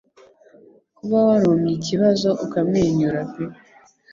[0.97, 3.43] Kuba warumye ikibazo ukamwenyura pe